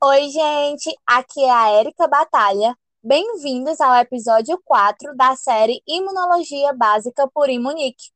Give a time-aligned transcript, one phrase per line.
[0.00, 2.78] Oi, gente, aqui é a Érica Batalha.
[3.02, 8.12] Bem-vindos ao episódio 4 da série Imunologia Básica por Imunique.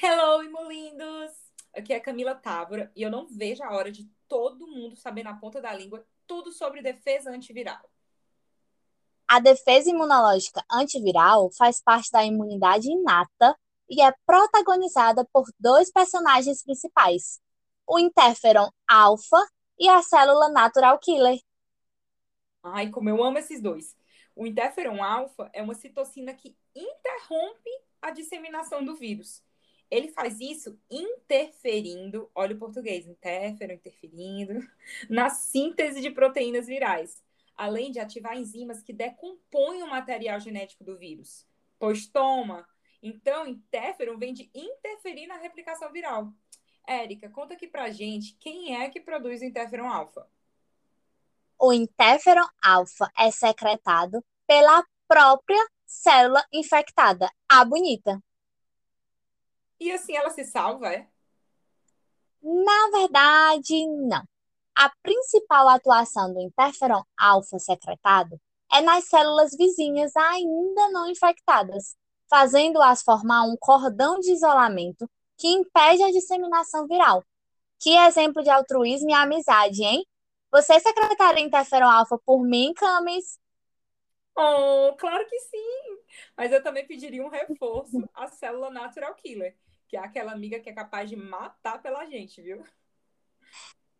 [0.00, 1.32] Hello, imulindos!
[1.76, 5.24] Aqui é a Camila Távora e eu não vejo a hora de todo mundo saber
[5.24, 7.82] na ponta da língua tudo sobre defesa antiviral.
[9.26, 13.56] A defesa imunológica antiviral faz parte da imunidade inata
[13.88, 17.40] e é protagonizada por dois personagens principais:
[17.86, 19.40] o interferon alfa
[19.78, 21.38] e a célula natural killer.
[22.62, 23.96] Ai, como eu amo esses dois.
[24.36, 27.70] O interferon alfa é uma citocina que interrompe
[28.02, 29.42] a disseminação do vírus.
[29.90, 34.60] Ele faz isso interferindo, olha o português, interferon, interferindo,
[35.08, 37.22] na síntese de proteínas virais,
[37.56, 41.46] além de ativar enzimas que decompõem o material genético do vírus.
[41.78, 42.66] Pois toma!
[43.02, 46.32] Então, interferon vem de interferir na replicação viral.
[46.86, 50.26] Érica, conta aqui pra gente quem é que produz o interferon alfa.
[51.58, 58.22] O interferon alfa é secretado pela própria célula infectada, a bonita.
[59.78, 61.08] E assim ela se salva, é?
[62.42, 64.22] Na verdade, não.
[64.76, 68.40] A principal atuação do interferon alfa secretado
[68.72, 71.96] é nas células vizinhas ainda não infectadas,
[72.28, 75.08] fazendo-as formar um cordão de isolamento
[75.38, 77.24] que impede a disseminação viral.
[77.80, 80.04] Que exemplo de altruísmo e amizade, hein?
[80.50, 83.38] Você secretaria interferon alfa por mim, Camis?
[84.36, 85.98] Oh, claro que sim!
[86.36, 89.56] Mas eu também pediria um reforço à célula natural killer,
[89.88, 92.64] que é aquela amiga que é capaz de matar pela gente, viu?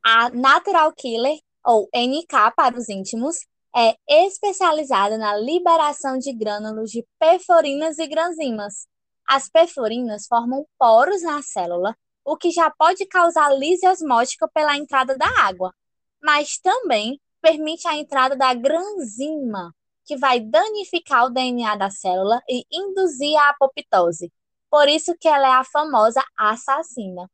[0.07, 3.37] A natural killer, ou NK para os íntimos,
[3.75, 8.87] é especializada na liberação de grânulos de perforinas e granzimas.
[9.27, 15.17] As perforinas formam poros na célula, o que já pode causar lise osmótica pela entrada
[15.17, 15.75] da água,
[16.23, 22.65] mas também permite a entrada da granzima, que vai danificar o DNA da célula e
[22.71, 24.31] induzir a apoptose.
[24.71, 27.27] Por isso que ela é a famosa assassina.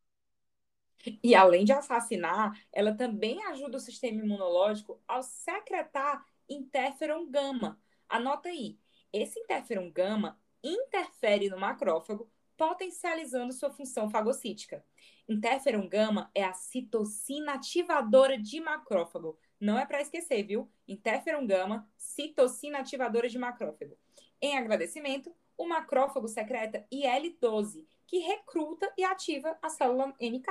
[1.22, 7.80] E além de assassinar, ela também ajuda o sistema imunológico ao secretar interferon gama.
[8.08, 8.78] Anota aí.
[9.12, 14.84] Esse interferon gama interfere no macrófago, potencializando sua função fagocítica.
[15.28, 19.38] Interferon gama é a citocina ativadora de macrófago.
[19.58, 20.70] Não é para esquecer, viu?
[20.86, 23.96] Interferon gama, citocina ativadora de macrófago.
[24.40, 30.46] Em agradecimento, o macrófago secreta IL-12, que recruta e ativa a célula NK.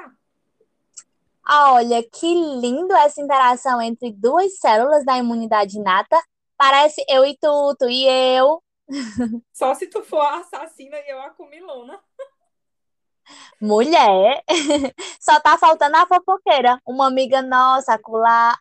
[1.52, 6.22] Olha, que lindo essa interação entre duas células da imunidade inata.
[6.56, 8.62] Parece eu e tu, tu e eu.
[9.52, 12.00] Só se tu for a assassina e eu a comilona.
[13.62, 14.44] Mulher,
[15.20, 16.82] só tá faltando a fofoqueira.
[16.86, 18.58] Uma amiga nossa, acolá.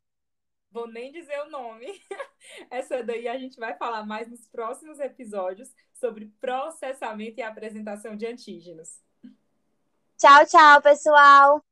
[0.70, 1.86] Vou nem dizer o nome.
[2.70, 8.26] Essa daí a gente vai falar mais nos próximos episódios sobre processamento e apresentação de
[8.26, 9.00] antígenos.
[10.18, 11.67] Tchau, tchau, pessoal.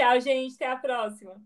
[0.00, 0.54] Tchau, gente.
[0.54, 1.36] Até a próxima.